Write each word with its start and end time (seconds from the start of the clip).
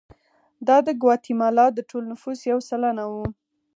دا 0.67 0.77
د 0.87 0.89
ګواتیمالا 1.01 1.65
د 1.73 1.79
ټول 1.89 2.03
نفوس 2.11 2.39
یو 2.51 2.59
سلنه 2.69 3.03
وو. 3.11 3.25